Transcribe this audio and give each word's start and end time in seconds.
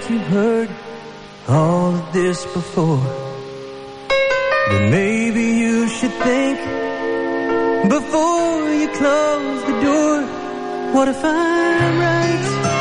that 0.00 0.10
you've 0.10 0.26
heard 0.28 0.70
all 1.48 1.94
of 1.94 2.12
this 2.12 2.44
before. 2.46 3.02
But 4.68 4.90
maybe 4.90 5.42
you 5.42 5.88
should 5.88 6.12
think 6.12 6.58
before 7.88 8.70
you 8.70 8.88
close 8.88 9.62
the 9.64 9.80
door. 9.82 10.22
What 10.94 11.08
if 11.08 11.24
I'm 11.24 11.98
right? 11.98 12.79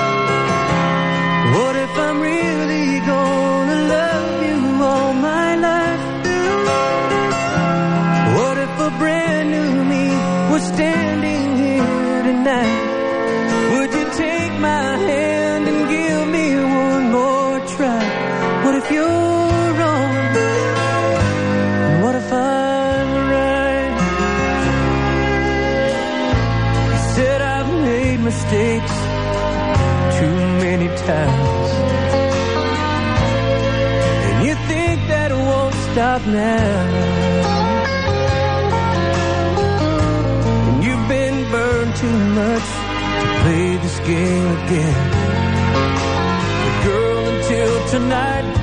mistakes 28.49 28.97
too 30.19 30.35
many 30.65 30.87
times. 30.87 31.69
And 34.25 34.47
you 34.47 34.55
think 34.67 35.07
that 35.07 35.31
it 35.31 35.35
won't 35.35 35.75
stop 35.91 36.21
now. 36.25 36.79
And 40.67 40.83
you've 40.83 41.07
been 41.07 41.51
burned 41.51 41.95
too 41.95 42.19
much. 42.39 42.67
to 43.21 43.27
Play 43.43 43.77
this 43.77 43.99
game 43.99 44.47
again. 44.63 45.11
But 46.63 46.83
girl, 46.85 47.27
until 47.29 47.89
tonight. 47.89 48.58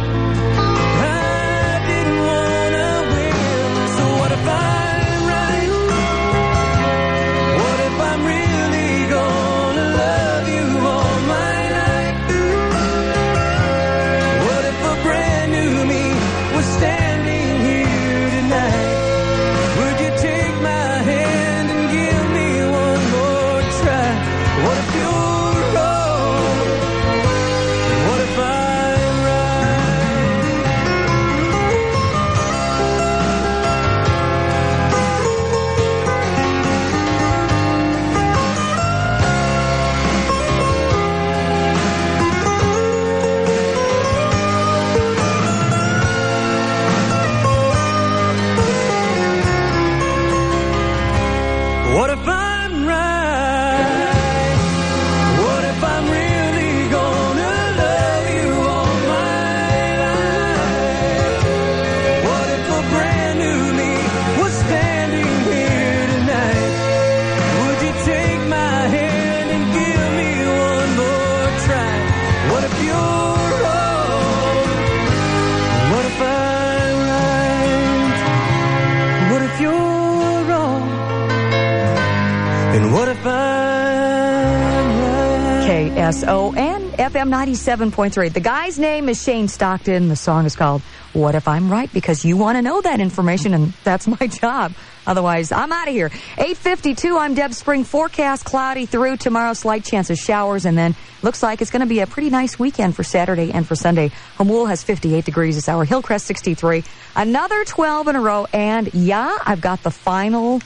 KSON 86.07 86.93
FM 86.93 87.31
97.3. 87.31 88.33
The 88.33 88.39
guy's 88.39 88.79
name 88.79 89.09
is 89.09 89.21
Shane 89.21 89.49
Stockton. 89.49 90.07
The 90.07 90.15
song 90.15 90.47
is 90.47 90.55
called 90.55 90.83
What 91.13 91.35
If 91.35 91.49
I'm 91.49 91.69
Right? 91.69 91.93
Because 91.93 92.25
you 92.25 92.37
want 92.37 92.59
to 92.59 92.63
know 92.63 92.81
that 92.81 93.01
information, 93.01 93.55
and 93.55 93.73
that's 93.83 94.07
my 94.07 94.27
job. 94.29 94.73
Otherwise, 95.05 95.51
I'm 95.51 95.73
out 95.73 95.89
of 95.89 95.95
here. 95.95 96.13
852, 96.39 97.19
I'm 97.19 97.35
Deb 97.35 97.53
Spring. 97.55 97.83
Forecast 97.83 98.45
cloudy 98.45 98.87
through 98.87 99.17
tomorrow, 99.17 99.53
slight 99.53 99.83
chance 99.85 100.09
of 100.09 100.17
showers, 100.17 100.65
and 100.65 100.79
then 100.79 100.95
looks 101.23 101.43
like 101.43 101.61
it's 101.61 101.73
going 101.73 101.81
to 101.81 101.87
be 101.87 101.99
a 101.99 102.07
pretty 102.07 102.31
nice 102.31 102.57
weekend 102.57 102.95
for 102.95 103.03
Saturday 103.03 103.51
and 103.51 103.67
for 103.67 103.75
Sunday. 103.75 104.13
Jamul 104.39 104.69
has 104.69 104.85
58 104.85 105.25
degrees 105.25 105.57
this 105.57 105.69
hour, 105.69 105.85
Hillcrest 105.85 106.25
63. 106.27 106.85
Another 107.17 107.65
12 107.65 108.07
in 108.07 108.15
a 108.15 108.21
row, 108.21 108.47
and 108.53 108.95
yeah, 108.95 109.37
I've 109.45 109.61
got 109.61 109.83
the 109.83 109.91
final 109.91 110.61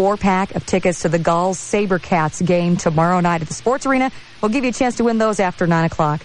four 0.00 0.16
pack 0.16 0.54
of 0.54 0.64
tickets 0.64 1.02
to 1.02 1.10
the 1.10 1.18
Gulls 1.18 1.58
Sabercats 1.58 2.42
game 2.46 2.78
tomorrow 2.78 3.20
night 3.20 3.42
at 3.42 3.48
the 3.48 3.52
Sports 3.52 3.84
Arena. 3.84 4.10
We'll 4.40 4.48
give 4.48 4.64
you 4.64 4.70
a 4.70 4.72
chance 4.72 4.96
to 4.96 5.04
win 5.04 5.18
those 5.18 5.38
after 5.38 5.66
9 5.66 5.84
o'clock. 5.84 6.24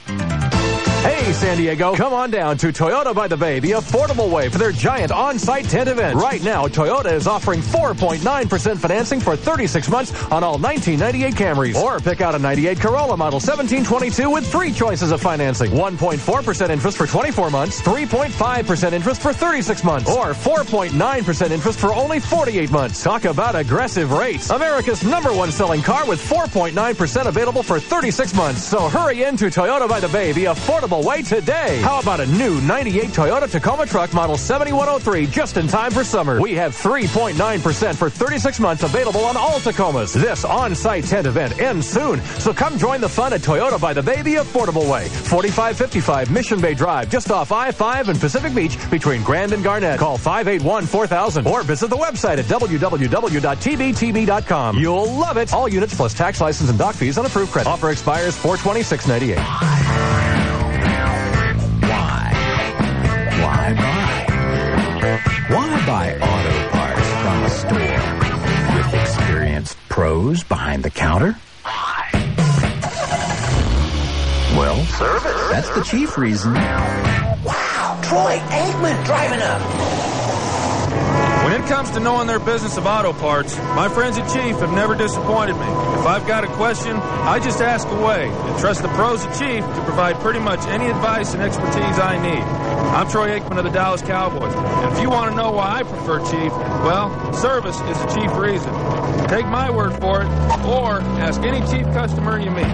Hey, 1.05 1.33
San 1.33 1.57
Diego, 1.57 1.93
come 1.93 2.13
on 2.13 2.31
down 2.31 2.57
to 2.57 2.69
Toyota 2.73 3.13
by 3.13 3.27
the 3.27 3.37
Bay, 3.37 3.59
the 3.59 3.73
affordable 3.73 4.27
way 4.31 4.49
for 4.49 4.57
their 4.57 4.71
giant 4.71 5.11
on-site 5.11 5.65
tent 5.65 5.87
event. 5.87 6.15
Right 6.15 6.43
now, 6.43 6.65
Toyota 6.65 7.13
is 7.13 7.27
offering 7.27 7.59
4.9% 7.59 8.77
financing 8.79 9.19
for 9.19 9.35
36 9.35 9.87
months 9.89 10.11
on 10.31 10.43
all 10.43 10.57
1998 10.57 11.35
Camrys. 11.35 11.75
Or 11.75 11.99
pick 11.99 12.21
out 12.21 12.33
a 12.33 12.39
98 12.39 12.79
Corolla 12.79 13.15
model 13.17 13.37
1722 13.39 14.31
with 14.31 14.51
three 14.51 14.71
choices 14.71 15.11
of 15.11 15.21
financing. 15.21 15.69
1.4% 15.69 16.69
interest 16.71 16.97
for 16.97 17.05
24 17.05 17.51
months, 17.51 17.83
3.5% 17.83 18.91
interest 18.91 19.21
for 19.21 19.31
36 19.31 19.83
months, 19.83 20.09
or 20.09 20.33
4.9% 20.33 21.51
interest 21.51 21.79
for 21.79 21.93
only 21.93 22.19
48 22.19 22.71
months. 22.71 23.03
Talk 23.03 23.25
about 23.25 23.55
aggressive 23.55 24.11
rates. 24.11 24.49
America's 24.49 25.03
number 25.03 25.31
one 25.31 25.51
selling 25.51 25.83
car 25.83 26.07
with 26.07 26.19
4.9% 26.19 27.27
available 27.27 27.61
for 27.61 27.79
36 27.79 28.33
months. 28.33 28.63
So 28.63 28.89
hurry 28.89 29.21
into 29.21 29.45
Toyota 29.51 29.87
by 29.87 29.99
the 29.99 30.09
Bay, 30.09 30.31
the 30.31 30.45
affordable 30.45 30.94
way 31.01 31.21
today. 31.21 31.81
How 31.81 31.99
about 31.99 32.19
a 32.19 32.25
new 32.25 32.61
98 32.61 33.05
Toyota 33.09 33.49
Tacoma 33.49 33.85
truck 33.85 34.13
model 34.13 34.37
7103 34.37 35.27
just 35.27 35.57
in 35.57 35.67
time 35.67 35.91
for 35.91 36.03
summer? 36.03 36.39
We 36.41 36.53
have 36.55 36.75
3.9% 36.75 37.95
for 37.95 38.09
36 38.09 38.59
months 38.59 38.83
available 38.83 39.25
on 39.25 39.37
all 39.37 39.59
Tacomas. 39.59 40.13
This 40.13 40.45
on-site 40.45 41.05
tent 41.05 41.27
event 41.27 41.59
ends 41.59 41.87
soon, 41.87 42.21
so 42.39 42.53
come 42.53 42.77
join 42.77 43.01
the 43.01 43.09
fun 43.09 43.33
at 43.33 43.41
Toyota 43.41 43.79
by 43.79 43.93
the 43.93 44.03
Bay 44.03 44.21
the 44.21 44.35
affordable 44.35 44.89
way. 44.89 45.07
4555 45.07 46.31
Mission 46.31 46.61
Bay 46.61 46.73
Drive, 46.73 47.09
just 47.09 47.31
off 47.31 47.51
I-5 47.51 48.09
and 48.09 48.19
Pacific 48.19 48.53
Beach 48.53 48.77
between 48.91 49.23
Grand 49.23 49.53
and 49.53 49.63
Garnet. 49.63 49.99
Call 49.99 50.17
581-4000 50.17 51.45
or 51.45 51.63
visit 51.63 51.89
the 51.89 51.97
website 51.97 52.37
at 52.37 52.45
www.tbtb.com. 52.45 53.45
You'll 54.77 55.11
love 55.11 55.37
it. 55.37 55.53
All 55.53 55.67
units 55.67 55.95
plus 55.95 56.13
tax 56.13 56.41
license 56.41 56.69
and 56.69 56.77
doc 56.79 56.95
fees 56.95 57.17
on 57.17 57.25
approved 57.25 57.51
credit. 57.51 57.69
Offer 57.69 57.91
expires 57.91 58.35
42698. 58.37 59.84
Buy 65.85 66.15
auto 66.15 66.69
parts 66.69 67.07
from 67.21 67.43
a 67.43 67.49
store 67.49 68.75
with 68.75 68.93
experienced 69.01 69.77
pros 69.87 70.43
behind 70.43 70.83
the 70.83 70.89
counter? 70.89 71.35
Well, 74.55 74.83
service. 74.85 75.49
That's 75.51 75.69
the 75.69 75.83
chief 75.83 76.17
reason. 76.17 76.53
Wow, 76.53 77.99
Troy 78.03 78.37
Aikman 78.37 79.05
driving 79.05 79.41
up. 79.41 80.14
When 81.65 81.73
it 81.73 81.77
comes 81.77 81.91
to 81.97 81.99
knowing 81.99 82.27
their 82.27 82.37
business 82.37 82.77
of 82.77 82.85
auto 82.85 83.11
parts, 83.11 83.57
my 83.57 83.89
friends 83.89 84.19
at 84.19 84.31
Chief 84.31 84.55
have 84.57 84.71
never 84.73 84.93
disappointed 84.93 85.55
me. 85.55 85.65
If 85.65 86.05
I've 86.05 86.27
got 86.27 86.43
a 86.43 86.47
question, 86.47 86.95
I 86.95 87.39
just 87.39 87.59
ask 87.59 87.87
away 87.87 88.29
and 88.29 88.59
trust 88.59 88.83
the 88.83 88.87
pros 88.89 89.25
at 89.25 89.31
Chief 89.31 89.65
to 89.65 89.81
provide 89.83 90.15
pretty 90.17 90.37
much 90.37 90.59
any 90.67 90.85
advice 90.85 91.33
and 91.33 91.41
expertise 91.41 91.97
I 91.97 92.21
need. 92.21 92.43
I'm 92.93 93.09
Troy 93.09 93.39
Aikman 93.39 93.57
of 93.57 93.63
the 93.63 93.71
Dallas 93.71 94.03
Cowboys, 94.03 94.53
and 94.53 94.93
if 94.93 95.01
you 95.01 95.09
want 95.09 95.31
to 95.31 95.35
know 95.35 95.53
why 95.53 95.79
I 95.79 95.81
prefer 95.81 96.19
Chief, 96.29 96.51
well, 96.85 97.33
service 97.33 97.81
is 97.81 97.97
the 97.97 98.13
chief 98.13 98.37
reason. 98.37 98.71
Take 99.27 99.47
my 99.47 99.71
word 99.71 99.93
for 99.99 100.21
it, 100.21 100.27
or 100.67 101.01
ask 101.17 101.41
any 101.41 101.61
Chief 101.61 101.91
customer 101.95 102.37
you 102.37 102.51
meet. 102.51 102.67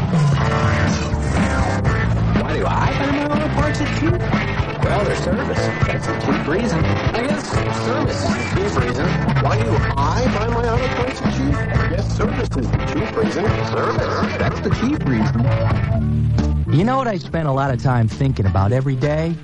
Why 2.44 2.58
do 2.58 2.66
I 2.66 2.92
buy 3.00 3.12
my 3.12 3.26
auto 3.28 3.48
parts 3.56 3.80
at 3.80 4.00
Chief? 4.02 4.61
Well, 4.84 5.06
their 5.06 5.16
service. 5.18 5.58
That's 5.58 6.08
the 6.08 6.20
chief 6.20 6.48
reason. 6.48 6.84
I 6.84 7.28
guess 7.28 7.52
service 7.86 8.24
is 8.24 8.34
the 8.34 8.56
chief 8.56 8.78
reason. 8.78 9.06
Why 9.44 9.62
do 9.62 9.70
I 9.96 10.26
buy 10.36 10.48
my 10.48 10.70
auto 10.70 10.88
parts 10.96 11.22
at 11.22 11.34
Chief? 11.38 11.56
I 11.56 11.90
guess 11.90 12.18
service 12.18 12.50
is 12.58 12.72
the 12.72 12.78
chief 12.92 13.16
reason. 13.16 13.46
Service. 13.68 14.38
That's 14.38 14.60
the 14.62 14.70
chief 14.72 15.00
reason. 15.08 16.74
You 16.74 16.84
know 16.84 16.98
what 16.98 17.08
I 17.08 17.18
spend 17.18 17.48
a 17.48 17.52
lot 17.52 17.72
of 17.72 17.82
time 17.82 18.08
thinking 18.08 18.48
about 18.48 18.72
every 18.72 18.96
day? 18.96 19.36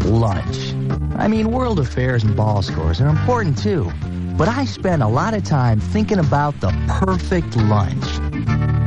Lunch. 0.00 0.74
I 1.16 1.28
mean, 1.28 1.52
world 1.52 1.78
affairs 1.78 2.24
and 2.24 2.36
ball 2.36 2.62
scores 2.62 3.00
are 3.00 3.08
important 3.08 3.58
too. 3.58 3.90
But 4.36 4.48
I 4.48 4.64
spend 4.64 5.02
a 5.04 5.08
lot 5.08 5.34
of 5.34 5.44
time 5.44 5.78
thinking 5.78 6.18
about 6.18 6.58
the 6.60 6.70
perfect 6.88 7.56
lunch. 7.56 8.04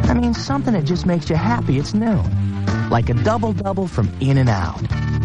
I 0.09 0.13
mean, 0.13 0.33
something 0.33 0.73
that 0.73 0.83
just 0.83 1.05
makes 1.05 1.29
you 1.29 1.37
happy 1.37 1.77
it's 1.77 1.93
noon. 1.93 2.25
Like 2.89 3.09
a 3.09 3.13
double-double 3.13 3.87
from 3.87 4.11
In-N-Out 4.19 4.81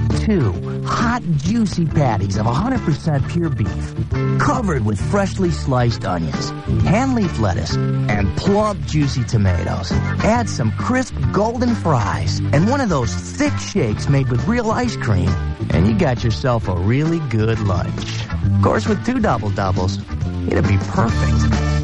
two 0.09 0.53
hot, 0.85 1.23
juicy 1.37 1.87
patties 1.87 2.37
of 2.37 2.47
100% 2.47 3.29
pure 3.31 3.51
beef, 3.51 4.41
covered 4.41 4.85
with 4.85 5.01
freshly 5.11 5.51
sliced 5.51 6.05
onions, 6.05 6.51
hand 6.85 7.15
leaf 7.15 7.39
lettuce, 7.39 7.75
and 7.77 8.37
plump, 8.37 8.81
juicy 8.87 9.25
tomatoes. 9.25 9.93
Add 10.23 10.49
some 10.49 10.73
crisp, 10.73 11.15
golden 11.33 11.75
fries 11.75 12.41
and 12.53 12.69
one 12.69 12.81
of 12.81 12.89
those 12.89 13.13
thick 13.13 13.57
shakes 13.59 14.09
made 14.09 14.29
with 14.29 14.47
real 14.47 14.71
ice 14.71 14.97
cream, 14.97 15.29
and 15.71 15.87
you 15.87 15.97
got 15.97 16.25
yourself 16.25 16.69
a 16.69 16.75
really 16.75 17.21
good 17.31 17.59
lunch. 17.61 18.27
Of 18.31 18.63
course, 18.63 18.89
with 18.89 19.05
two 19.05 19.21
double 19.21 19.51
doubles, 19.51 19.99
it'd 20.49 20.67
be 20.67 20.79
perfect. 20.79 21.78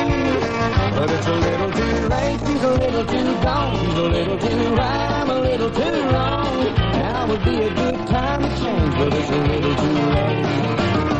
But 0.94 1.10
it's 1.10 1.26
a 1.26 1.34
little 1.34 1.72
too 1.72 2.08
late, 2.08 2.38
she's 2.46 2.62
a 2.62 2.70
little 2.70 3.04
too 3.04 3.42
gone, 3.42 3.76
she's 3.84 3.98
a 3.98 4.02
little 4.02 4.38
too 4.38 4.74
right, 4.76 5.10
I'm 5.10 5.30
a 5.30 5.40
little 5.40 5.70
too 5.70 6.02
wrong. 6.12 6.64
Now 6.92 7.26
would 7.28 7.44
be 7.44 7.56
a 7.62 7.74
good 7.74 8.06
time 8.06 8.42
to 8.42 8.48
change, 8.62 8.94
but 8.94 9.12
it's 9.12 9.30
a 9.30 9.36
little 9.36 9.74
too 9.74 9.92
late. 10.14 11.13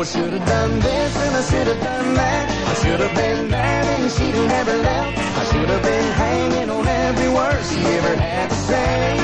I 0.00 0.04
should 0.04 0.32
have 0.32 0.48
done 0.48 0.80
this 0.80 1.14
and 1.14 1.36
I 1.36 1.42
should 1.42 1.66
have 1.66 1.82
done 1.84 2.14
that. 2.14 2.48
I 2.48 2.74
should 2.80 3.00
have 3.00 3.14
been 3.14 3.50
there 3.50 3.84
and 4.00 4.10
she'd 4.10 4.34
have 4.34 4.48
never 4.48 4.76
left. 4.78 5.18
I 5.18 5.44
should 5.52 5.68
have 5.68 5.82
been 5.82 6.12
hanging 6.12 6.70
on 6.70 6.88
every 6.88 7.28
word 7.28 7.60
she 7.68 7.84
ever 8.00 8.16
had 8.16 8.48
to 8.48 8.56
say. 8.56 9.20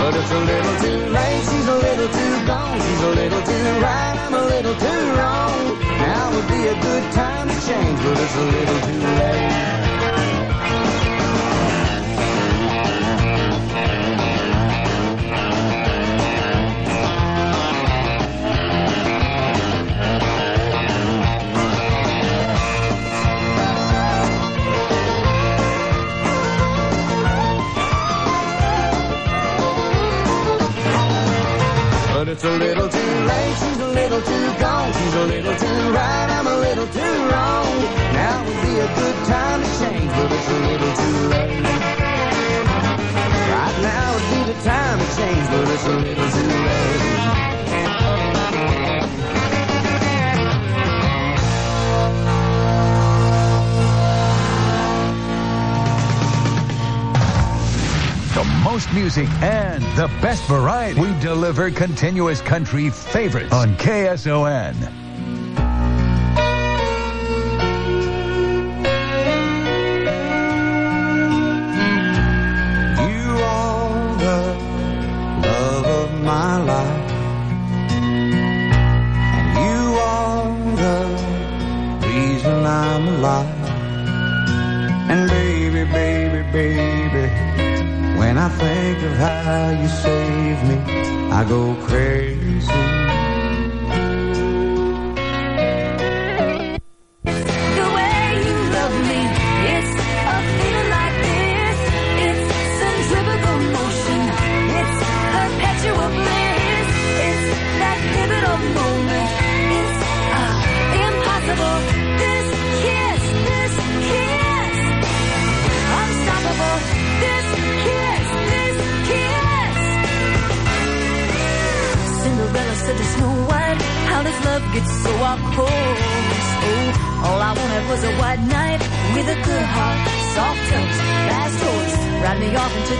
But 0.00 0.16
it's 0.16 0.32
a 0.32 0.40
little 0.40 0.76
too 0.80 1.00
late, 1.12 1.42
she's 1.44 1.68
a 1.68 1.76
little 1.76 2.08
too 2.08 2.46
gone, 2.46 2.80
she's 2.80 3.02
a 3.02 3.10
little 3.20 3.42
too 3.42 3.66
right, 3.84 4.16
I'm 4.24 4.32
a 4.32 4.44
little 4.48 4.76
too 4.80 5.02
wrong. 5.20 5.78
Now 6.08 6.24
would 6.34 6.48
be 6.48 6.62
a 6.64 6.76
good 6.80 7.12
time 7.12 7.48
to 7.48 7.58
change, 7.68 7.98
but 8.00 8.16
it's 8.16 8.36
a 8.36 8.46
little 8.56 8.80
too 8.88 9.00
late. 9.20 9.79
music, 59.16 59.42
and 59.42 59.82
the 59.96 60.06
best 60.22 60.44
variety. 60.44 61.00
We 61.00 61.18
deliver 61.18 61.70
continuous 61.70 62.40
country 62.40 62.90
favorites 62.90 63.52
on 63.52 63.74
KSON. 63.76 64.74
You 73.08 73.30
are 73.42 74.18
the 74.18 74.42
love 75.48 75.86
of 75.86 76.20
my 76.22 76.62
life. 76.62 77.06
I'm 82.62 83.08
alive. 83.08 83.46
And 85.10 85.28
baby, 85.30 85.84
baby, 85.90 86.42
baby. 86.52 87.49
I 88.42 88.48
think 88.48 89.02
of 89.02 89.12
how 89.18 89.68
you 89.68 89.86
saved 89.86 90.64
me, 90.66 90.76
I 91.30 91.44
go 91.44 91.74
crazy. 91.86 92.39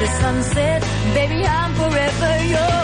the 0.00 0.06
sunset. 0.06 0.82
Baby, 1.14 1.44
I'm 1.44 1.74
forever 1.74 2.44
yours. 2.44 2.79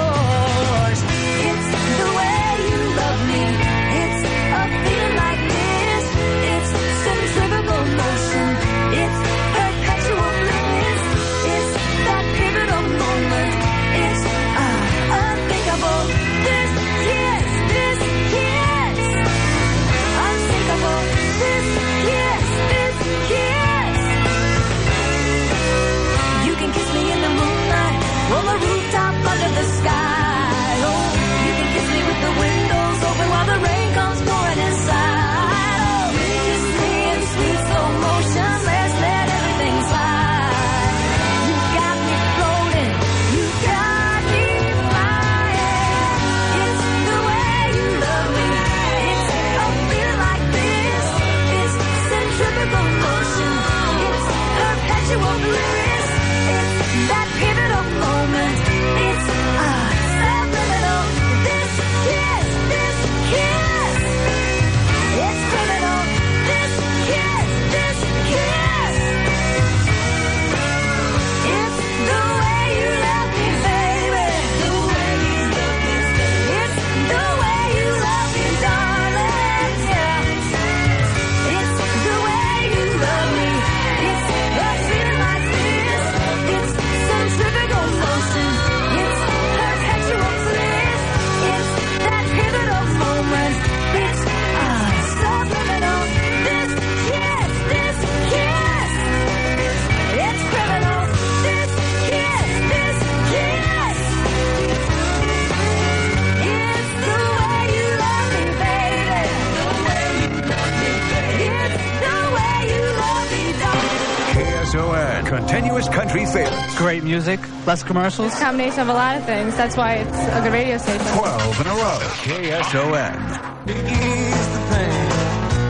Jewish 115.77 115.89
country 115.89 116.25
favorites. 116.25 116.79
Great 116.79 117.05
music, 117.05 117.39
less 117.67 117.83
commercials. 117.83 118.29
It's 118.29 118.41
a 118.41 118.45
combination 118.45 118.81
of 118.81 118.89
a 118.89 118.95
lot 118.95 119.19
of 119.19 119.27
things. 119.27 119.55
That's 119.57 119.77
why 119.77 119.97
it's 119.97 120.09
a 120.09 120.41
good 120.43 120.53
radio 120.55 120.79
station. 120.79 121.07
12 121.07 121.61
in 121.61 121.67
a 121.67 121.75
row. 121.75 121.99
KSON. 122.25 123.67
The. 123.67 123.75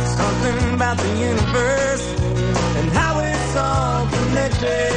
Something 0.06 0.75
about 0.75 0.96
the 0.98 1.08
universe 1.18 2.20
and 2.78 2.88
how 2.92 3.18
it's 3.18 3.56
all 3.56 4.06
connected. 4.06 4.92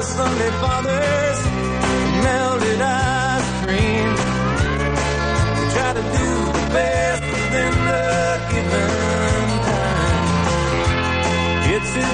Sunday. 0.00 1.27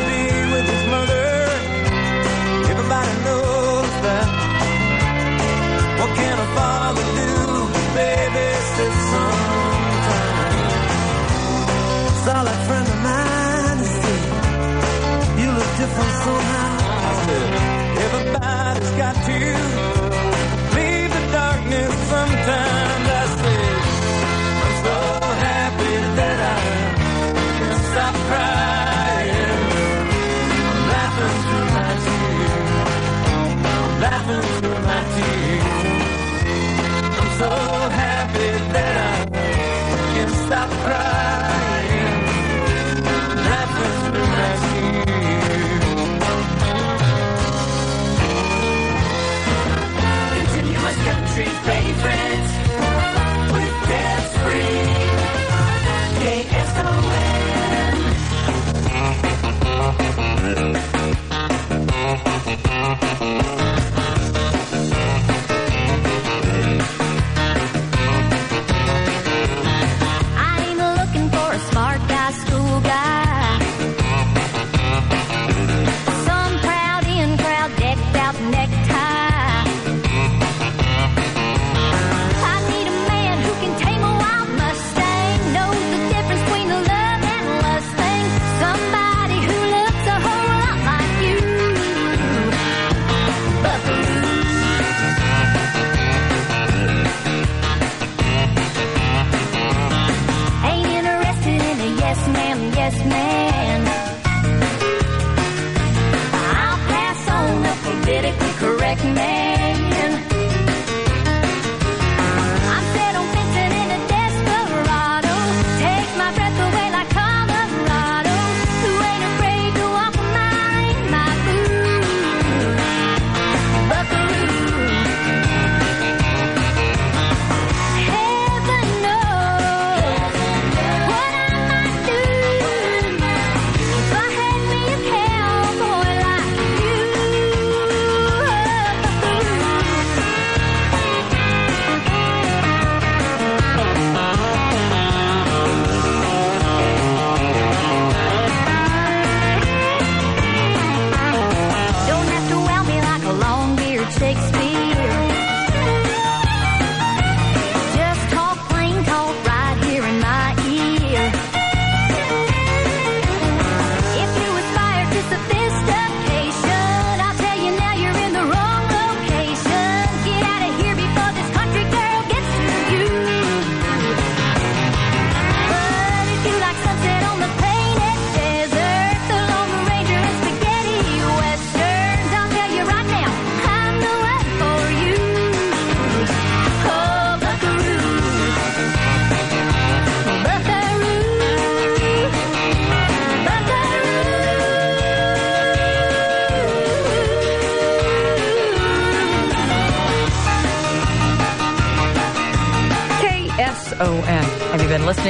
be 0.08 0.22
with 0.52 0.66
his 0.74 0.84
mother. 0.94 1.26
everybody 2.72 3.14
knows 3.26 3.92
that. 4.06 4.28
What 6.00 6.10
can 6.18 6.36
a 6.38 6.48
father 6.56 7.06
do, 7.20 7.32
baby? 7.98 8.46
Sometimes. 8.76 10.10
Saw 12.24 12.40
that 12.48 12.60
friend 12.66 12.86
of 12.94 12.98
mine 13.08 13.78
today. 13.84 14.24
You 15.40 15.48
look 15.58 15.70
different 15.80 16.14
somehow. 16.24 16.72
I 17.08 17.14
said 17.24 17.48
everybody's 18.04 18.92
got 19.02 19.14
to. 19.26 19.83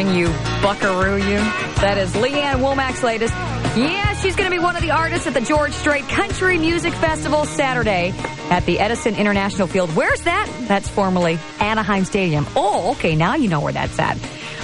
You 0.04 0.24
you 0.24 0.26
buckaroo, 0.62 1.16
you? 1.16 1.38
That 1.80 1.96
is 1.98 2.14
Lee 2.16 2.34
Ann 2.34 2.58
Womack's 2.58 3.02
latest. 3.02 3.34
Yeah, 3.76 4.14
she's 4.14 4.36
going 4.36 4.50
to 4.50 4.56
be 4.56 4.62
one 4.62 4.76
of 4.76 4.82
the 4.82 4.90
artists 4.90 5.26
at 5.26 5.34
the 5.34 5.40
George 5.40 5.72
Strait 5.72 6.06
Country 6.08 6.58
Music 6.58 6.92
Festival 6.92 7.44
Saturday 7.44 8.12
at 8.50 8.64
the 8.66 8.78
Edison 8.78 9.16
International 9.16 9.66
Field. 9.66 9.90
Where's 9.90 10.22
that? 10.22 10.48
That's 10.68 10.88
formerly 10.88 11.38
Anaheim 11.58 12.04
Stadium. 12.04 12.46
Oh, 12.54 12.92
okay, 12.92 13.16
now 13.16 13.34
you 13.34 13.48
know 13.48 13.60
where 13.60 13.72
that's 13.72 13.98
at. 13.98 14.16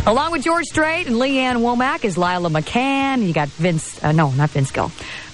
Along 0.07 0.33
with 0.33 0.43
George 0.43 0.67
Strait 0.67 1.07
and 1.07 1.19
Lee 1.19 1.39
Ann 1.39 1.59
Womack 1.59 2.05
is 2.05 2.17
Lila 2.17 2.49
McCann. 2.49 3.27
You 3.27 3.33
got 3.35 3.49
Vince, 3.49 4.03
uh, 4.03 4.13
no, 4.13 4.31
not 4.31 4.51
Vince 4.51 4.71
Gill. 4.71 4.91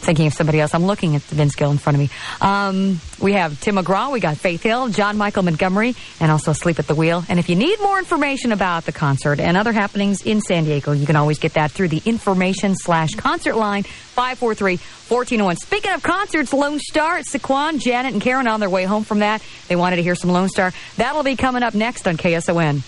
Thinking 0.07 0.29
of 0.29 0.35
somebody 0.35 0.61
else. 0.61 0.73
I'm 0.73 0.87
looking 0.87 1.17
at 1.17 1.23
the 1.23 1.35
Vince 1.35 1.57
Gill 1.57 1.73
in 1.73 1.79
front 1.79 1.97
of 1.97 2.01
me. 2.01 2.11
Um, 2.41 3.01
we 3.21 3.33
have 3.33 3.61
Tim 3.61 3.75
McGraw, 3.75 4.13
we 4.13 4.21
got 4.21 4.37
Faith 4.37 4.63
Hill, 4.63 4.87
John 4.89 5.17
Michael 5.17 5.43
Montgomery, 5.43 5.97
and 6.21 6.31
also 6.31 6.53
Sleep 6.53 6.79
at 6.79 6.87
the 6.87 6.95
Wheel. 6.95 7.25
And 7.29 7.41
if 7.41 7.49
you 7.49 7.57
need 7.57 7.81
more 7.81 7.99
information 7.99 8.53
about 8.53 8.85
the 8.85 8.93
concert 8.93 9.41
and 9.41 9.57
other 9.57 9.73
happenings 9.73 10.23
in 10.23 10.41
San 10.41 10.63
Diego, 10.63 10.93
you 10.93 11.07
can 11.07 11.17
always 11.17 11.41
get 11.41 11.55
that 11.55 11.73
through 11.73 11.89
the 11.89 12.01
information 12.05 12.77
slash 12.77 13.17
concert 13.17 13.57
line 13.57 13.83
543-1401. 13.83 15.57
Speaking 15.57 15.91
of 15.91 16.05
concerts, 16.05 16.53
Lone 16.53 16.79
Star 16.79 17.19
Saquon, 17.19 17.81
Janet 17.81 18.13
and 18.13 18.23
Karen 18.23 18.47
on 18.47 18.61
their 18.61 18.71
way 18.71 18.85
home 18.85 19.03
from 19.03 19.19
that. 19.19 19.43
They 19.67 19.75
wanted 19.75 19.97
to 19.97 20.05
hear 20.05 20.15
some 20.15 20.31
Lone 20.31 20.49
Star. 20.49 20.73
That'll 20.99 21.25
be 21.25 21.35
coming 21.35 21.65
up 21.65 21.75
next 21.75 22.07
on 22.07 22.17
KSON. 22.17 22.83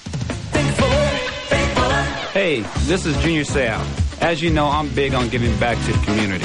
Hey, 2.33 2.61
this 2.87 3.07
is 3.07 3.17
Junior 3.23 3.43
Seau. 3.43 3.85
As 4.23 4.41
you 4.41 4.51
know, 4.51 4.69
I'm 4.69 4.89
big 4.95 5.15
on 5.15 5.29
giving 5.29 5.59
back 5.59 5.77
to 5.87 5.93
the 5.93 6.05
community. 6.05 6.45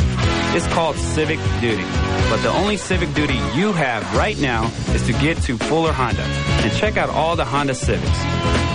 It's 0.55 0.67
called 0.67 0.95
civic 0.95 1.39
duty. 1.61 1.83
But 2.29 2.41
the 2.43 2.49
only 2.49 2.77
civic 2.77 3.13
duty 3.13 3.39
you 3.55 3.73
have 3.73 4.03
right 4.15 4.39
now 4.39 4.71
is 4.93 5.01
to 5.07 5.13
get 5.13 5.37
to 5.43 5.57
Fuller 5.57 5.91
Honda 5.91 6.21
and 6.21 6.71
check 6.73 6.95
out 6.95 7.09
all 7.09 7.35
the 7.35 7.43
Honda 7.43 7.73
Civics. 7.73 8.19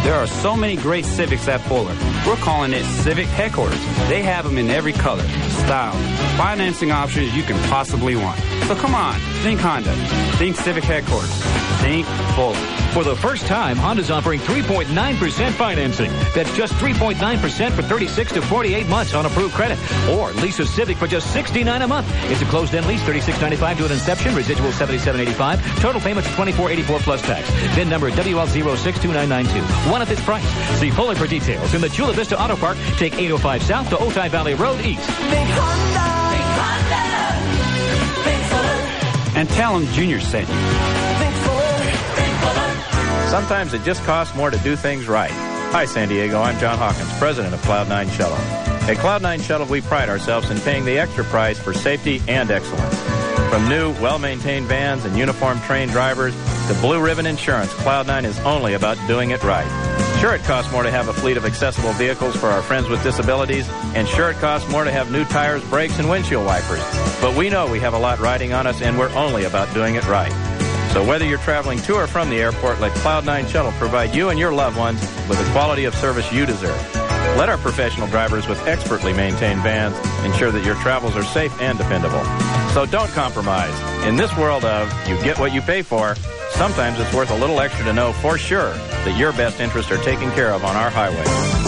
There 0.03 0.15
are 0.15 0.27
so 0.27 0.57
many 0.57 0.77
great 0.77 1.05
Civics 1.05 1.47
at 1.49 1.61
Fuller. 1.63 1.97
We're 2.27 2.37
calling 2.37 2.73
it 2.73 2.85
Civic 2.85 3.27
Headquarters. 3.27 3.79
They 4.09 4.23
have 4.23 4.45
them 4.45 4.59
in 4.59 4.71
every 4.71 4.93
color, 4.93 5.23
style, 5.23 5.93
financing 6.37 6.91
options 6.91 7.35
you 7.37 7.43
can 7.43 7.59
possibly 7.69 8.17
want. 8.17 8.41
So 8.67 8.75
come 8.75 8.95
on, 8.95 9.15
think 9.43 9.61
Honda. 9.61 9.95
Think 10.37 10.57
Civic 10.57 10.85
Headquarters. 10.85 11.31
Think 11.81 12.07
Fuller. 12.35 12.78
For 12.93 13.05
the 13.05 13.15
first 13.15 13.47
time, 13.47 13.77
Honda's 13.77 14.11
offering 14.11 14.41
3.9% 14.41 15.53
financing. 15.53 16.11
That's 16.35 16.53
just 16.57 16.73
3.9% 16.75 17.71
for 17.73 17.83
36 17.83 18.33
to 18.33 18.43
48 18.43 18.89
months 18.89 19.15
on 19.15 19.27
approved 19.27 19.55
credit. 19.55 19.79
Or 20.11 20.33
lease 20.33 20.59
a 20.59 20.67
Civic 20.67 20.97
for 20.97 21.07
just 21.07 21.33
69 21.33 21.83
a 21.83 21.87
month. 21.87 22.09
It's 22.25 22.43
a 22.43 22.47
closed-end 22.47 22.87
lease, 22.87 23.03
36.95 23.03 23.79
to 23.79 23.85
an 23.85 23.93
inception, 23.93 24.35
residual 24.35 24.71
77.85, 24.71 25.81
total 25.81 26.01
payments 26.01 26.29
24.84 26.31 27.01
plus 27.01 27.23
tax. 27.23 27.49
VIN 27.75 27.89
number 27.89 28.11
WL062992. 28.11 29.91
One 29.91 30.03
at 30.03 30.09
this 30.09 30.25
price. 30.25 30.47
See 30.81 30.91
Fuller 30.91 31.15
for 31.15 31.27
details. 31.27 31.75
In 31.75 31.81
the 31.81 31.89
Chula 31.89 32.15
Vista 32.15 32.41
Auto 32.41 32.57
Park, 32.57 32.79
take 32.97 33.15
805 33.15 33.63
South 33.63 33.89
to 33.91 33.97
Otay 33.97 34.31
Valley 34.31 34.55
Road 34.55 34.81
East. 34.81 35.07
Big 35.07 35.47
Honda. 35.55 36.09
Big 36.35 36.47
Honda. 36.65 37.05
Big 38.25 38.43
Fuller. 38.51 39.39
And 39.39 39.49
tell 39.51 39.79
them 39.79 39.87
Junior 39.93 40.21
sent 40.21 40.49
you. 40.49 40.98
Sometimes 43.29 43.75
it 43.75 43.83
just 43.83 44.03
costs 44.05 44.35
more 44.35 44.51
to 44.51 44.57
do 44.61 44.75
things 44.75 45.07
right. 45.07 45.31
Hi, 45.31 45.85
San 45.85 46.09
Diego. 46.09 46.41
I'm 46.41 46.59
John 46.59 46.79
Hawkins, 46.79 47.13
president 47.19 47.53
of 47.53 47.61
Cloud9 47.61 48.11
Shuttle. 48.13 48.39
At 48.89 48.97
Cloud9 48.97 49.43
Shuttle, 49.43 49.67
we 49.67 49.83
pride 49.83 50.09
ourselves 50.09 50.49
in 50.49 50.59
paying 50.61 50.87
the 50.87 50.99
extra 50.99 51.25
price 51.25 51.59
for 51.59 51.75
safety 51.75 52.23
and 52.27 52.51
excellence. 52.51 52.99
From 53.51 53.69
new, 53.69 53.93
well-maintained 54.01 54.65
vans 54.65 55.05
and 55.05 55.15
uniformed 55.15 55.61
trained 55.65 55.91
drivers 55.91 56.35
to 56.69 56.75
blue 56.81 57.03
ribbon 57.03 57.27
insurance, 57.27 57.71
Cloud9 57.75 58.25
is 58.25 58.39
only 58.41 58.73
about 58.73 58.97
doing 59.07 59.33
it 59.33 59.45
right. 59.45 59.69
Sure, 60.21 60.35
it 60.35 60.43
costs 60.45 60.73
more 60.73 60.83
to 60.83 60.91
have 60.91 61.09
a 61.09 61.13
fleet 61.13 61.37
of 61.37 61.45
accessible 61.45 61.93
vehicles 61.93 62.35
for 62.35 62.47
our 62.47 62.63
friends 62.63 62.89
with 62.89 63.03
disabilities, 63.03 63.69
and 63.95 64.09
sure, 64.09 64.31
it 64.31 64.39
costs 64.39 64.71
more 64.71 64.85
to 64.85 64.91
have 64.91 65.13
new 65.13 65.27
tires, 65.27 65.63
brakes, 65.69 65.99
and 65.99 66.09
windshield 66.09 66.47
wipers. 66.47 66.83
But 67.21 67.37
we 67.37 67.51
know 67.51 67.71
we 67.71 67.81
have 67.81 67.93
a 67.93 67.99
lot 67.99 68.21
riding 68.21 68.55
on 68.55 68.67
us, 68.67 68.81
and 68.81 68.99
we're 68.99 69.15
only 69.15 69.45
about 69.45 69.73
doing 69.75 69.97
it 69.97 70.09
right. 70.09 70.33
So 70.93 71.05
whether 71.05 71.25
you're 71.25 71.39
traveling 71.39 71.79
to 71.81 71.95
or 71.95 72.07
from 72.07 72.31
the 72.31 72.37
airport, 72.37 72.81
let 72.81 72.93
Cloud9 72.93 73.49
Shuttle 73.49 73.73
provide 73.73 74.15
you 74.15 74.31
and 74.31 74.39
your 74.39 74.53
loved 74.53 74.77
ones 74.77 75.01
with 75.29 75.39
the 75.39 75.51
quality 75.53 75.85
of 75.85 75.95
service 75.95 76.33
you 76.33 76.47
deserve. 76.47 76.81
Let 77.37 77.49
our 77.49 77.59
professional 77.59 78.09
drivers 78.09 78.49
with 78.49 78.59
expertly 78.67 79.13
maintained 79.13 79.63
vans 79.63 79.97
ensure 80.25 80.51
that 80.51 80.65
your 80.65 80.75
travels 80.77 81.15
are 81.15 81.23
safe 81.23 81.53
and 81.61 81.79
dependable. 81.79 82.25
So 82.73 82.87
don't 82.87 83.11
compromise. 83.11 83.73
In 84.07 84.17
this 84.17 84.35
world 84.37 84.65
of 84.65 84.91
you 85.09 85.17
get 85.23 85.39
what 85.39 85.53
you 85.53 85.61
pay 85.61 85.83
for, 85.83 86.17
sometimes 86.53 86.99
it's 86.99 87.15
worth 87.15 87.31
a 87.31 87.37
little 87.37 87.61
extra 87.61 87.85
to 87.85 87.93
know 87.93 88.13
for 88.15 88.39
sure 88.39 88.73
that 88.73 89.17
your 89.17 89.33
best 89.33 89.61
interests 89.61 89.93
are 89.93 90.03
taken 90.03 90.31
care 90.33 90.53
of 90.53 90.65
on 90.65 90.75
our 90.75 90.91
highway. 90.91 91.68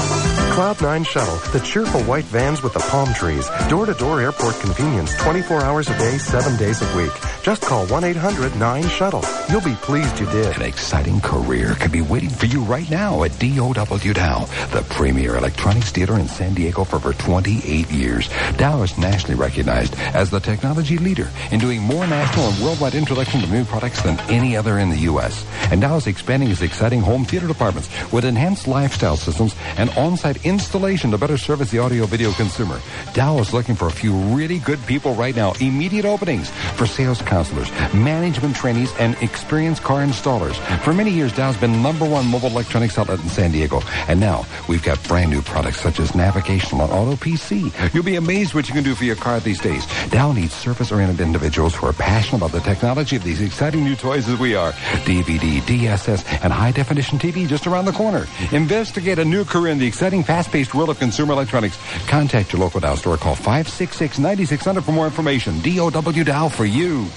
Cloud9 0.50 1.06
Shuttle, 1.06 1.36
the 1.52 1.64
cheerful 1.64 2.02
white 2.02 2.24
vans 2.24 2.60
with 2.60 2.74
the 2.74 2.80
palm 2.80 3.14
trees. 3.14 3.48
Door 3.68 3.86
to 3.86 3.94
door 3.94 4.20
airport 4.20 4.58
convenience 4.58 5.14
24 5.22 5.62
hours 5.62 5.88
a 5.88 5.96
day, 5.96 6.18
7 6.18 6.56
days 6.56 6.82
a 6.82 6.96
week. 6.96 7.12
Just 7.44 7.62
call 7.62 7.86
1 7.86 8.02
800 8.04 8.56
9 8.56 8.88
Shuttle. 8.88 9.22
You'll 9.48 9.60
be 9.60 9.76
pleased 9.76 10.18
you 10.18 10.26
did. 10.26 10.56
An 10.56 10.62
exciting 10.62 11.20
career 11.20 11.76
could 11.76 11.92
be 11.92 12.02
waiting 12.02 12.28
for 12.30 12.46
you 12.46 12.62
right 12.64 12.90
now 12.90 13.22
at 13.22 13.38
DOW 13.38 13.72
Dow, 13.72 14.44
the 14.72 14.84
premier 14.90 15.36
electronics 15.36 15.92
dealer 15.92 16.18
in 16.18 16.26
San 16.26 16.54
Diego 16.54 16.82
for 16.82 16.96
over 16.96 17.12
28 17.12 17.88
years. 17.90 18.28
Dow 18.56 18.82
is 18.82 18.98
nationally 18.98 19.36
recognized 19.36 19.94
as 20.14 20.30
the 20.30 20.40
technology 20.40 20.98
leader 20.98 21.30
in 21.52 21.60
doing 21.60 21.80
more 21.80 22.06
national 22.08 22.46
and 22.46 22.62
worldwide 22.62 22.94
introductions 22.96 23.44
of 23.44 23.52
new 23.52 23.64
products 23.64 24.02
than 24.02 24.18
any 24.28 24.56
other 24.56 24.78
in 24.80 24.90
the 24.90 24.98
U.S. 25.10 25.46
And 25.70 25.80
Dow 25.80 25.96
is 25.96 26.08
expanding 26.08 26.50
its 26.50 26.60
exciting 26.60 27.00
home 27.00 27.24
theater 27.24 27.46
departments 27.46 27.88
with 28.12 28.24
enhanced 28.24 28.66
lifestyle 28.66 29.16
systems 29.16 29.54
and 29.76 29.90
on-site 29.90 30.39
installation 30.44 31.10
to 31.10 31.18
better 31.18 31.36
service 31.36 31.70
the 31.70 31.78
audio 31.78 32.06
video 32.06 32.32
consumer. 32.32 32.80
Dow 33.14 33.38
is 33.38 33.52
looking 33.52 33.74
for 33.74 33.88
a 33.88 33.92
few 33.92 34.12
really 34.12 34.58
good 34.58 34.84
people 34.86 35.14
right 35.14 35.34
now. 35.34 35.52
Immediate 35.60 36.04
openings 36.04 36.50
for 36.76 36.86
sales 36.86 37.20
counselors, 37.22 37.70
management 37.92 38.56
trainees, 38.56 38.92
and 38.98 39.16
experienced 39.22 39.82
car 39.82 40.02
installers. 40.04 40.56
For 40.80 40.92
many 40.92 41.10
years, 41.10 41.32
Dow's 41.32 41.56
been 41.56 41.82
number 41.82 42.08
one 42.08 42.26
mobile 42.26 42.48
electronics 42.48 42.98
outlet 42.98 43.20
in 43.20 43.28
San 43.28 43.52
Diego. 43.52 43.80
And 44.08 44.20
now 44.20 44.46
we've 44.68 44.82
got 44.82 45.02
brand 45.04 45.30
new 45.30 45.42
products 45.42 45.80
such 45.80 46.00
as 46.00 46.14
navigation 46.14 46.80
on 46.80 46.90
auto 46.90 47.16
PC. 47.16 47.94
You'll 47.94 48.04
be 48.04 48.16
amazed 48.16 48.54
what 48.54 48.68
you 48.68 48.74
can 48.74 48.84
do 48.84 48.94
for 48.94 49.04
your 49.04 49.16
car 49.16 49.40
these 49.40 49.60
days. 49.60 49.86
Dow 50.10 50.32
needs 50.32 50.54
service-oriented 50.54 51.20
individuals 51.20 51.74
who 51.74 51.86
are 51.86 51.92
passionate 51.92 52.38
about 52.38 52.52
the 52.52 52.60
technology 52.60 53.16
of 53.16 53.24
these 53.24 53.40
exciting 53.40 53.84
new 53.84 53.96
toys 53.96 54.28
as 54.28 54.38
we 54.38 54.54
are. 54.54 54.72
DVD, 55.04 55.60
DSS, 55.60 56.42
and 56.42 56.52
high-definition 56.52 57.18
TV 57.18 57.46
just 57.46 57.66
around 57.66 57.84
the 57.84 57.92
corner. 57.92 58.26
Investigate 58.52 59.18
a 59.18 59.24
new 59.24 59.44
career 59.44 59.72
in 59.72 59.78
the 59.78 59.86
exciting 59.86 60.22
fast-paced 60.30 60.76
world 60.76 60.90
of 60.90 60.98
consumer 61.00 61.32
electronics. 61.32 61.76
Contact 62.06 62.52
your 62.52 62.60
local 62.60 62.78
Dow 62.78 62.94
store. 62.94 63.16
Call 63.16 63.34
566-9600 63.34 64.84
for 64.84 64.92
more 64.92 65.06
information. 65.06 65.60
DOW 65.60 65.90
Dow 65.90 66.48
for 66.48 66.64
you. 66.64 67.08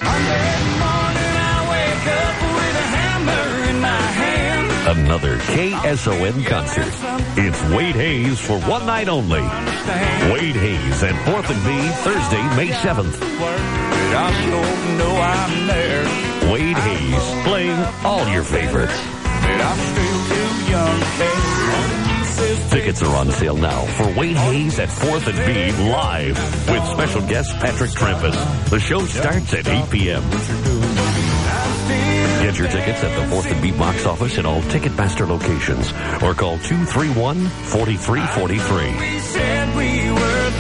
Another 4.86 5.38
KSON 5.38 6.44
concert. 6.48 6.92
It's 7.38 7.62
Wade 7.76 7.96
Hayes 7.96 8.40
for 8.40 8.60
one 8.62 8.88
night 8.88 9.08
only. 9.08 9.42
Wade 10.34 10.56
Hayes 10.56 11.04
at 11.04 11.14
4th 11.28 11.52
and 11.54 11.64
B, 11.68 11.70
Thursday, 12.02 12.42
May 12.58 12.70
7th. 12.70 13.20
I 14.16 14.32
sure 14.42 14.98
know 14.98 15.14
I'm 15.22 15.68
there. 15.68 16.04
Wade 16.52 16.78
Hayes 16.78 17.44
playing 17.46 17.80
all 18.04 18.28
your 18.30 18.44
favorites. 18.44 19.00
Tickets 22.34 23.02
are 23.04 23.16
on 23.16 23.30
sale 23.32 23.56
now 23.56 23.86
for 23.86 24.08
Wade 24.20 24.36
Hayes 24.36 24.80
at 24.80 24.90
4th 24.90 25.28
and 25.28 25.38
B 25.46 25.72
live 25.92 26.36
with 26.70 26.84
special 26.88 27.22
guest 27.22 27.54
Patrick 27.60 27.92
Trampus. 27.92 28.36
The 28.70 28.80
show 28.80 29.06
starts 29.06 29.54
at 29.54 29.68
8 29.68 29.90
p.m. 29.92 30.24
Get 32.42 32.58
your 32.58 32.68
tickets 32.70 33.04
at 33.04 33.16
the 33.16 33.22
4th 33.36 33.52
and 33.52 33.62
B 33.62 33.72
box 33.72 34.08
office 34.08 34.38
in 34.40 34.46
all 34.48 34.62
Ticketmaster 34.64 35.28
locations 35.28 35.92
or 36.24 36.34
call 36.34 36.58
231-4343. 36.58 39.20
Said 39.20 39.76
we 39.76 40.10
were 40.12 40.52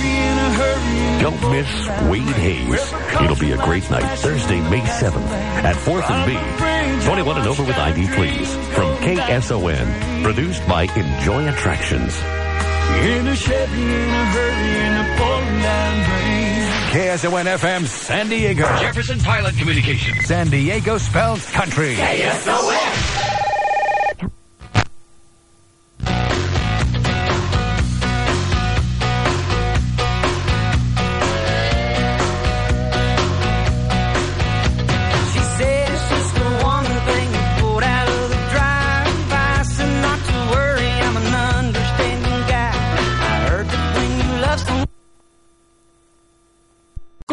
in 0.00 0.38
a 0.38 0.50
hurry. 0.54 1.22
Don't 1.22 1.40
miss 1.52 1.88
Wade 2.08 2.36
Hayes. 2.36 2.92
It'll 3.22 3.36
be 3.36 3.52
a 3.52 3.58
great 3.58 3.90
night 3.90 4.18
Thursday, 4.18 4.60
May 4.70 4.80
7th 4.80 5.28
at 5.28 5.76
4th 5.76 6.10
and 6.10 6.26
B. 6.26 6.32
21 7.04 7.38
and 7.38 7.46
over 7.46 7.62
with 7.62 7.76
ID, 7.76 8.06
please. 8.14 8.54
From 8.74 8.96
KSON. 8.98 10.22
Produced 10.22 10.66
by 10.66 10.84
Enjoy 10.84 11.48
Attractions. 11.48 12.16
In 12.18 13.26
a 13.26 13.36
Chevy, 13.36 13.82
in 13.82 13.90
a 13.90 14.24
hurry, 14.26 14.86
in 14.86 14.96
a 14.96 15.16
pouring 15.18 15.62
down 15.62 16.10
rain. 16.10 16.48
KSON 16.90 17.44
FM 17.58 17.86
San 17.86 18.28
Diego. 18.28 18.64
Jefferson 18.78 19.20
Pilot 19.20 19.56
Communications. 19.56 20.24
San 20.26 20.48
Diego 20.48 20.98
spells 20.98 21.48
country. 21.50 21.94
She 21.96 22.22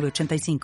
985 0.00 0.58